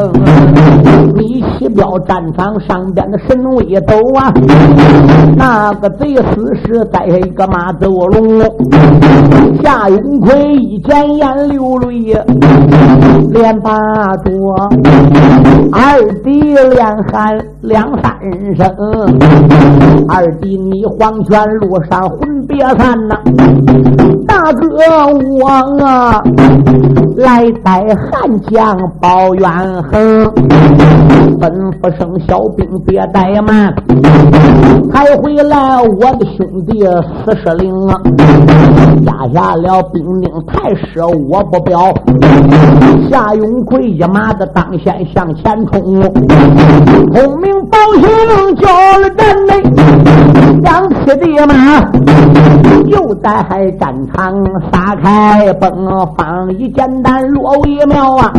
[1.15, 4.31] 李奇彪战场上边的神威抖啊，
[5.35, 8.39] 那个贼死是带一个马走龙。
[9.63, 12.15] 夏云奎一见眼流泪，
[13.31, 13.71] 连把
[14.23, 14.33] 多
[15.71, 18.13] 二弟连喊两三
[18.55, 18.67] 声。
[20.09, 23.15] 二弟，你黄泉路上魂别散呐！
[24.33, 24.67] 大哥
[25.37, 25.47] 我
[25.85, 26.19] 啊，
[27.17, 29.13] 来带汉将报。
[29.13, 29.47] 高远
[29.83, 30.25] 恒，
[31.39, 33.71] 吩咐声小兵别怠慢，
[34.91, 36.83] 抬回来我的兄弟
[37.23, 38.01] 四十灵啊！
[39.05, 41.93] 压下了兵丁太师我不表，
[43.09, 45.79] 夏永奎一马子当先向前冲，
[47.11, 48.03] 孔明报信
[48.55, 48.67] 叫
[48.99, 49.61] 了战内，
[50.61, 51.53] 两匹的马
[52.87, 53.31] 又在
[53.79, 54.33] 战场
[54.71, 55.71] 撒开奔，
[56.17, 58.31] 放一简单落为妙啊！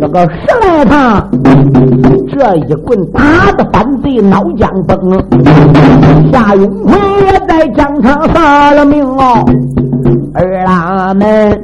[0.00, 1.28] 这个十来趟，
[2.28, 4.98] 这一棍打的反贼脑浆崩，
[6.32, 9.44] 夏永奎也在疆场丧了命哦。
[10.32, 11.60] 二郎们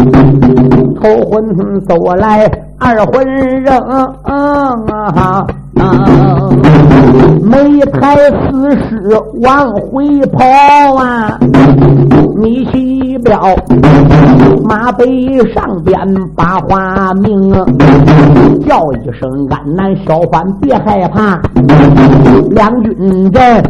[1.01, 3.25] 头昏走来，二魂
[3.63, 3.79] 扔
[4.25, 5.47] 啊！
[7.43, 9.11] 每台死尸
[9.41, 10.45] 往回跑
[10.97, 11.39] 啊！
[12.39, 13.57] 你去标
[14.63, 15.99] 马背上边
[16.37, 17.53] 把花名，
[18.69, 21.41] 叫一声安南小番别害怕，
[22.51, 23.63] 两军阵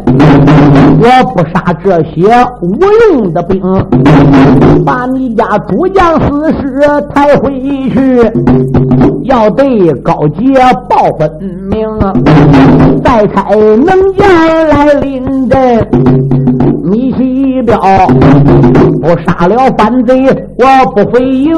[1.00, 2.28] 我不杀这些
[2.60, 2.78] 无
[3.14, 3.60] 用的兵，
[4.84, 6.80] 把你家主将死尸
[7.14, 7.58] 抬回
[7.90, 8.30] 去，
[9.24, 10.44] 要对高杰
[10.88, 11.30] 报本
[11.70, 11.86] 名。
[13.02, 14.28] 再开能将
[14.68, 15.88] 来临阵，
[16.88, 17.80] 你西彪
[19.02, 20.24] 我杀了反贼，
[20.56, 21.52] 我不回营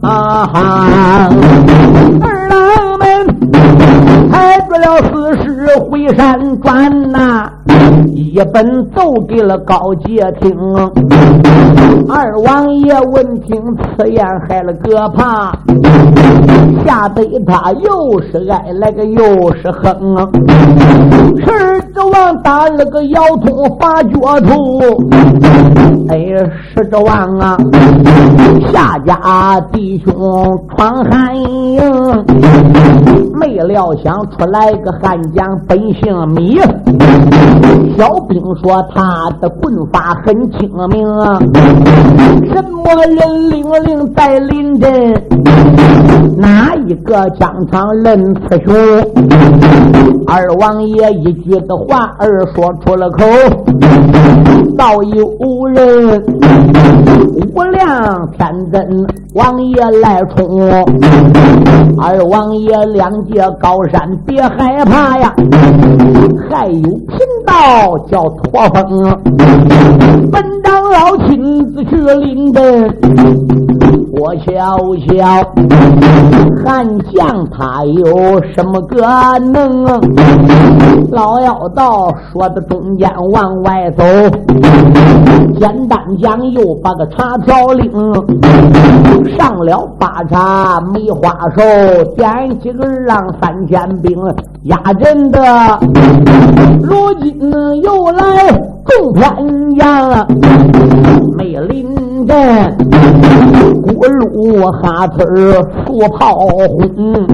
[0.00, 0.46] 啊！
[0.46, 1.28] 哈，
[2.22, 2.58] 二郎
[4.38, 7.50] 们抬住了四十回山转呐。
[8.14, 10.56] 一本奏给了高阶听，
[12.08, 15.52] 二王爷闻听此言，害了个怕，
[16.84, 19.22] 吓得他又是哀来个又
[19.56, 20.30] 是哼。
[21.40, 24.80] 狮子王打了个腰痛发脚头，
[26.08, 26.16] 哎，
[26.74, 27.56] 狮子王啊，
[28.72, 30.14] 下家弟兄
[30.68, 31.80] 闯寒营，
[33.34, 36.58] 没料想出来个汉将，本姓米。
[37.96, 41.06] 小兵说他的棍法很精明，
[42.52, 45.22] 什么人领令在临阵？
[46.36, 48.74] 哪一个疆场任雌雄？
[50.26, 53.24] 二王爷一句的话儿说出了口，
[54.76, 55.26] 倒有
[55.74, 56.22] 人
[57.54, 60.60] 无量天尊王爷来冲。
[62.00, 65.34] 二王爷两界高山别害怕呀，
[66.50, 67.98] 还有贫道。
[68.10, 69.18] 叫驼峰，
[70.30, 72.88] 本长老亲自去领的。
[74.20, 74.76] 我瞧
[75.06, 75.14] 瞧，
[76.64, 79.06] 韩将他有什么个
[79.38, 79.84] 能？
[81.12, 84.02] 老妖道说的中间往外走，
[85.58, 87.92] 简单讲又把个茶条领
[89.36, 91.62] 上了八茶梅花手，
[92.16, 94.18] 点几个让三千兵
[94.64, 95.40] 压阵的。
[96.82, 97.40] 如今
[97.82, 98.24] 又来
[98.88, 99.22] 纵天
[99.76, 100.26] 阳，
[101.36, 101.86] 美林
[102.26, 102.74] 阵，
[103.82, 105.26] 古路哈村
[105.86, 107.26] 树炮轰，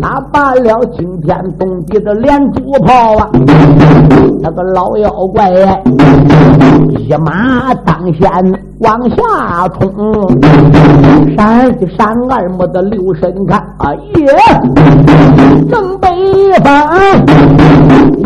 [0.00, 3.30] 打罢了惊天动地的连珠炮啊！
[4.42, 5.50] 那个老妖怪
[6.90, 8.30] 一马当先
[8.80, 9.90] 往下冲，
[11.36, 14.60] 闪一闪二目的留神看，哎呀，
[15.70, 16.08] 正北
[16.62, 16.88] 方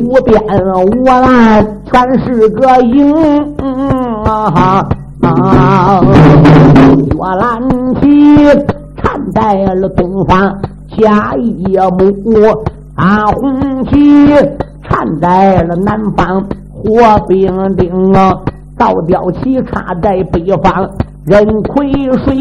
[0.06, 0.40] 无边
[0.86, 1.66] 无岸。
[1.92, 3.14] 全是个影
[4.24, 4.86] 啊！
[6.98, 7.68] 月兰
[8.00, 8.46] 旗
[8.96, 10.56] 缠在了东方
[10.88, 12.46] 下一幕，
[12.94, 14.28] 啊，红旗
[14.82, 18.32] 缠在了南方火兵丁啊，
[18.78, 20.88] 倒吊旗插在北方
[21.24, 21.90] 人亏
[22.24, 22.36] 水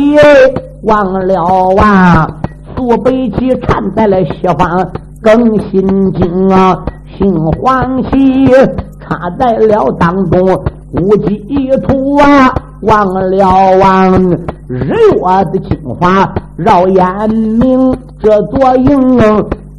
[0.84, 1.44] 忘了
[1.82, 2.28] 啊，
[2.76, 4.88] 苏北旗缠在了西方
[5.22, 6.84] 更心惊啊，
[7.18, 8.46] 杏黄旗。
[9.08, 10.42] 插在了当中，
[10.94, 11.38] 无基
[11.84, 12.52] 土啊，
[12.82, 14.20] 忘了忘
[14.68, 17.96] 日月的精华绕眼明。
[18.20, 18.90] 这座营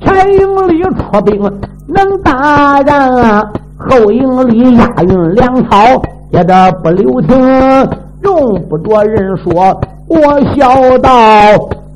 [0.00, 1.42] 前营里出兵
[1.88, 5.76] 能打仗，后营里押运粮草
[6.30, 7.36] 也得不留情。
[8.22, 9.76] 用不着人说，
[10.06, 11.10] 我小道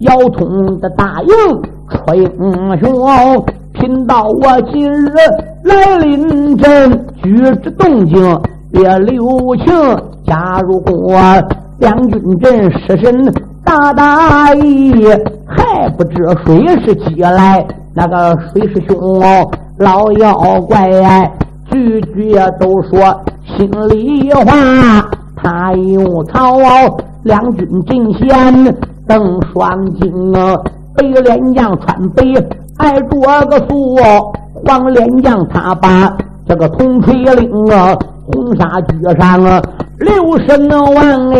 [0.01, 3.47] 要通的大营出英雄。
[3.73, 5.13] 贫道我今日
[5.65, 6.91] 来临阵，
[7.23, 8.41] 举止动静
[8.73, 9.25] 别留
[9.57, 9.67] 情。
[10.27, 11.17] 假如果
[11.79, 13.33] 两军阵失神
[13.65, 15.05] 大大意，
[15.47, 17.65] 还不知谁是鸡来，
[17.95, 19.21] 那个谁是凶？
[19.79, 20.35] 老妖
[20.69, 20.89] 怪
[21.71, 23.19] 句句都说
[23.57, 25.09] 心里话。
[25.37, 26.59] 他有曹
[27.23, 30.55] 两军阵前登双金啊，
[30.97, 32.35] 北连将穿北。
[32.81, 33.97] 还着个苏
[34.67, 36.11] 黄脸将，他把
[36.49, 37.95] 这个铜锤领啊，
[38.27, 39.61] 红纱举上啊，
[39.99, 41.39] 六神王哎，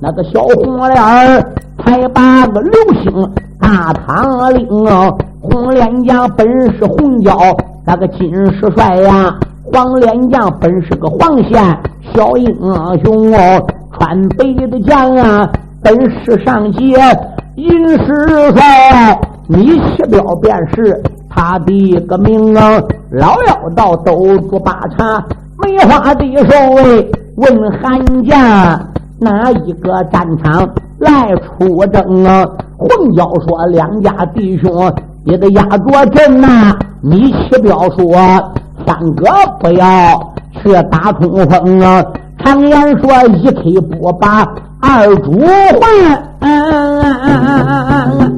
[0.00, 1.40] 那个小红脸儿，
[1.78, 2.72] 才把个流
[3.02, 3.12] 星
[3.60, 5.08] 大唐领啊，
[5.40, 7.38] 红脸将本是红椒，
[7.86, 9.32] 那个金石帅呀，
[9.72, 11.62] 黄脸将本是个黄线
[12.12, 12.46] 小英
[13.04, 15.48] 雄哦，穿北的将啊，
[15.82, 16.96] 本是上街
[17.54, 19.18] 银世帅。
[19.50, 22.80] 李七彪便是他的个名啊！
[23.10, 25.24] 老妖道兜住八叉
[25.58, 28.80] 梅花的守卫，问韩家
[29.18, 32.46] 哪一个战场来出征啊？
[32.78, 34.70] 混交说两家弟兄
[35.24, 36.72] 也得压着阵呐！
[37.02, 38.14] 李七彪说
[38.86, 39.26] 三哥
[39.58, 40.32] 不要
[40.62, 42.04] 去打冲锋啊！
[42.38, 44.46] 常言说一 K 不把
[44.80, 45.32] 二主
[46.40, 48.29] 换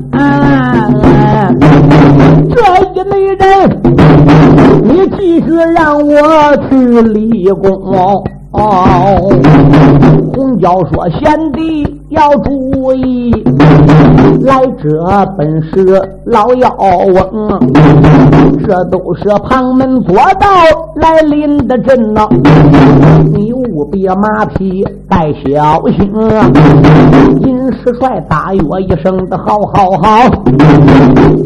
[2.50, 2.56] 这
[2.94, 3.42] 一类人，
[4.84, 8.24] 你继续让我去立功。
[8.52, 9.30] 哦
[10.34, 13.30] 红椒说：“贤弟要注意，
[14.42, 17.60] 来者本是老妖翁，
[18.66, 20.46] 这都是旁门左道
[20.96, 22.26] 来临的阵呐，
[23.32, 26.50] 你务必马匹带小心啊。”
[27.42, 30.28] 金世帅大约一声的：“好好好！”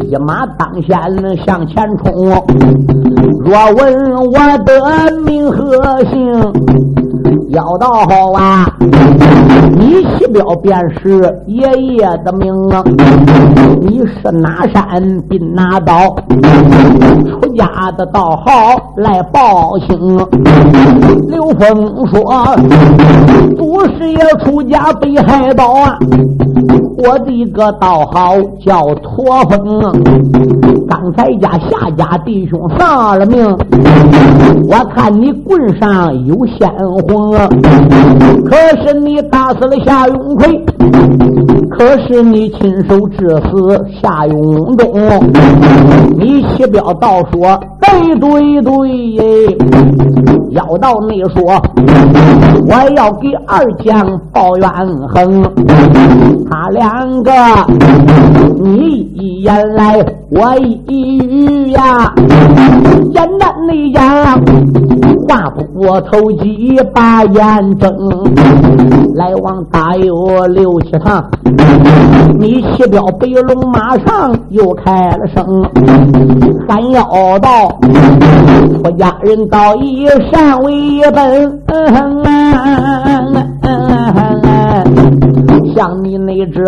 [0.09, 2.13] 一马当先向前冲。
[3.39, 6.96] 若问我的名和姓？
[7.49, 8.69] 要道好啊，
[9.75, 12.83] 你西表便是爷爷的名啊！
[13.81, 16.15] 你是哪山并哪道
[17.25, 18.51] 出家的道号
[18.97, 20.17] 来报姓？
[21.29, 22.55] 刘峰说
[23.57, 25.97] ：“祖师爷出家北海道啊！
[26.97, 28.33] 我的个道号
[28.65, 29.57] 叫驼峰。
[30.89, 33.45] 刚才家夏家弟兄丧了命，
[34.69, 36.67] 我看你棍上有鲜
[37.07, 37.33] 红。”
[38.49, 40.65] 可是你打死了夏永奎，
[41.69, 44.93] 可是你亲手致死夏永东，
[46.17, 49.57] 你西表道说对对对，
[50.51, 51.61] 要到你说
[52.65, 54.69] 我要给二将报冤
[55.09, 55.43] 恨，
[56.49, 57.31] 他两个
[58.63, 59.97] 你一言来
[60.29, 60.55] 我
[60.87, 62.13] 一语呀，
[63.13, 64.41] 简单的讲，
[65.27, 67.17] 话不过头几把。
[67.27, 67.93] 眼睁，
[69.15, 71.23] 来往大有六七趟。
[72.39, 75.45] 你骑彪白龙马上又开了声，
[76.67, 77.03] 喊要
[77.39, 77.77] 道：
[78.81, 81.61] 出家人道以善为本。
[85.75, 86.63] 像你那只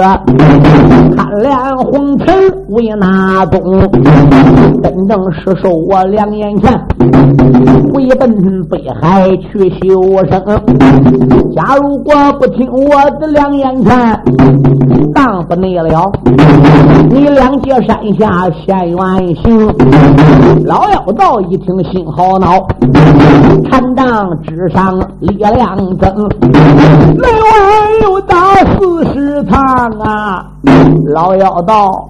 [1.16, 2.28] 贪恋红尘
[2.70, 3.90] 为哪宗？
[4.84, 6.72] 真正是受我两眼前，
[7.94, 10.44] 回奔北海去修生。
[11.56, 14.22] 假如果不听我的两眼看，
[15.14, 16.12] 当不内了，
[17.10, 19.68] 你两界山下现原形。
[20.66, 22.68] 老妖道一听心好恼，
[23.70, 26.28] 禅杖之上力量增，
[27.16, 27.50] 内外
[28.04, 29.60] 有大四十堂
[30.00, 30.46] 啊！
[31.14, 32.10] 老妖道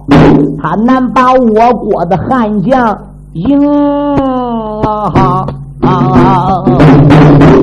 [0.61, 2.97] 他难把我国的汉将
[3.33, 3.59] 赢
[4.81, 5.45] 啊！
[5.81, 6.63] 啊！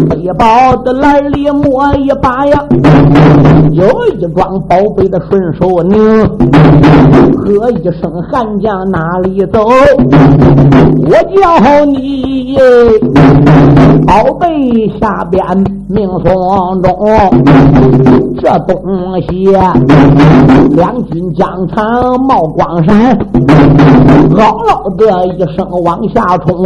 [0.08, 2.64] 背包的篮里摸一把呀，
[3.72, 5.98] 有一桩宝贝的顺手拧，
[7.36, 9.68] 喝一声悍将哪里走？
[11.04, 12.56] 我叫你
[14.06, 15.44] 宝贝下边
[15.88, 16.96] 命送中，
[18.46, 19.44] 这东西
[20.76, 21.84] 两军疆场
[22.28, 23.18] 冒光闪，
[24.36, 26.64] 嗷嗷的一声往下冲。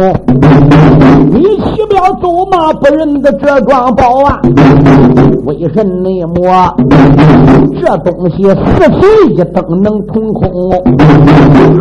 [1.31, 4.39] 你岂不走马不认得这桩宝啊？
[5.43, 6.75] 为什么
[7.79, 10.71] 这东西四气一蹬能通空？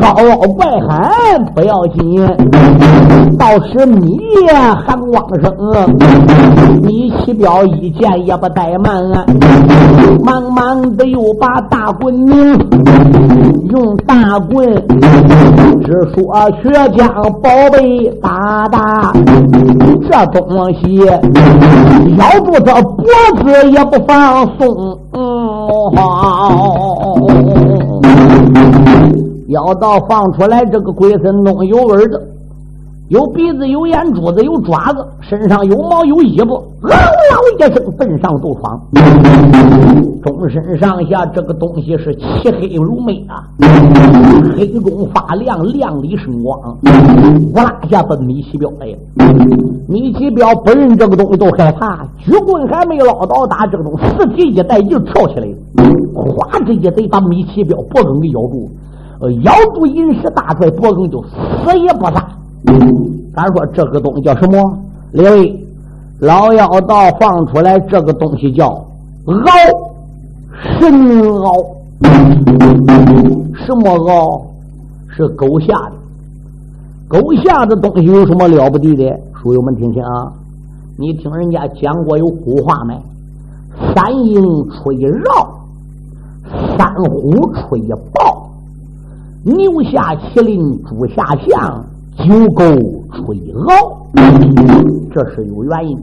[0.01, 2.26] 高傲怪喊不要紧，
[3.39, 4.18] 倒是你
[4.87, 5.53] 喊旺盛。
[6.83, 9.26] 你起标一见也不怠慢，
[10.24, 12.59] 忙忙的又把大棍拧，
[13.70, 14.66] 用大棍
[15.85, 17.09] 只说却将
[17.43, 19.12] 宝贝打打。
[20.11, 20.97] 这东西
[22.16, 23.05] 咬住他脖
[23.43, 25.21] 子也不放松，嗯，
[25.97, 27.17] 好，
[29.49, 32.23] 要到放出来这个鬼神东有味的。
[33.11, 38.81] 有鼻子，有眼珠子，有爪子，身上有毛，有尾巴，嗷嗷一声奔上肚闯，
[40.23, 43.43] 终身上下这个东西是漆黑如煤啊，
[44.57, 46.57] 黑中发亮，亮里生光，
[47.53, 48.97] 呼啦一下奔米奇彪来了。
[49.89, 55.55] 米奇彪不认这个东西都害怕，举棍还没捞到打，这个东西四蹄一带劲跳起来了，
[56.15, 58.71] 哗这一贼把米奇彪脖梗给咬住，
[59.21, 62.25] 呃，咬住银石大拽脖梗就死也不杀。
[63.35, 64.79] 咱说这个东西叫什么？
[65.13, 65.67] 列位，
[66.21, 68.69] 老妖道放出来这个东西叫
[69.27, 69.45] 鳌，
[70.79, 71.67] 神鳌。
[73.67, 74.43] 什么鳌？
[75.09, 75.93] 是狗下的。
[77.09, 79.21] 狗下的东西有什么了不得的？
[79.43, 80.33] 书友们听听啊！
[80.99, 82.95] 你听人家讲过有古话没？
[83.95, 85.49] 三鹰吹绕，
[86.77, 87.81] 三虎吹
[88.13, 88.51] 豹，
[89.43, 91.85] 牛下麒麟，猪下象。
[92.23, 92.62] 九狗
[93.12, 93.71] 吹鳌，
[95.12, 95.99] 这是有原因。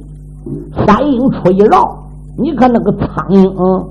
[0.85, 1.83] 三鹰出一绕，
[2.37, 3.85] 你看那个苍蝇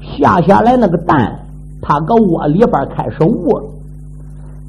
[0.00, 1.40] 下下来那个蛋，
[1.80, 3.62] 它搁窝里边开始卧。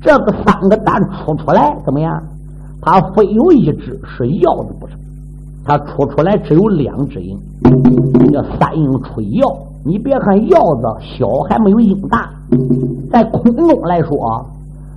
[0.01, 2.11] 这个三个蛋出出来怎么样？
[2.81, 4.97] 它非有一只是要的不成？
[5.65, 7.37] 它出出来只有两只鹰，
[8.31, 9.41] 叫三鹰吹鹞。
[9.85, 10.87] 你别看鹞子
[11.17, 12.29] 小，还没有鹰大，
[13.11, 14.45] 在空中来说。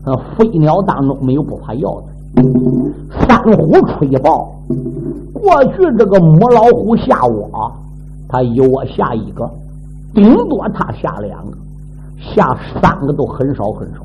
[0.07, 2.07] 呃，飞鸟当中没有不怕要的。
[3.27, 4.53] 三虎吹豹，
[5.33, 7.73] 过去这个母老虎下窝，
[8.29, 9.49] 它有我下一个，
[10.15, 11.57] 顶多它下两个，
[12.21, 14.01] 下三个都很少很少。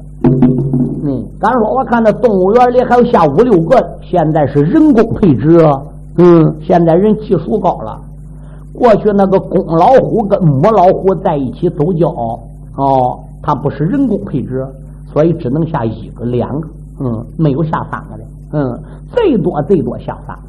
[1.04, 5.60] 嗯，咱说我看那动物园里还有下五六个，现在是人工配置。
[6.18, 8.00] 嗯，现在人技术高了。
[8.74, 12.08] 过去那个公老虎跟母老虎在一起走交，
[12.78, 14.66] 哦，它不是人工配置。
[15.12, 18.80] 所以只能下一个、两个，嗯，没有下三个的，嗯，
[19.14, 20.44] 最多最多下三个。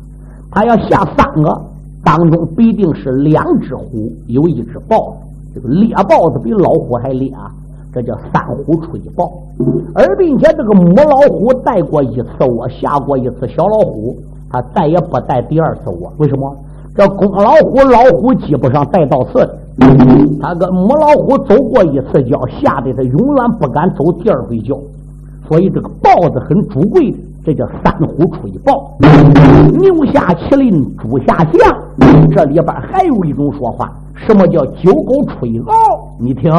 [0.50, 1.60] 他要下三个，
[2.04, 5.16] 当中必定是两只虎，有一只豹子。
[5.54, 7.50] 这个猎豹子比老虎还猎啊，
[7.92, 9.30] 这叫三虎出一豹。
[9.94, 14.16] 而并且这个母老虎带过一次窝，下过一次小老虎，
[14.50, 16.12] 他再也不带第二次窝。
[16.18, 16.56] 为什么？
[16.94, 19.48] 这公老虎、老虎基本上带到次。
[20.40, 24.76] 他跟母老虎走过一次脚，吓得他永远不敢走第二回脚。
[25.48, 28.96] 所以这个豹子很主贵的，这叫三虎出一豹。
[29.72, 31.76] 牛下麒麟，猪下象。
[32.30, 35.72] 这里边还有一种说法，什么叫九狗出一豹？
[36.18, 36.50] 你听。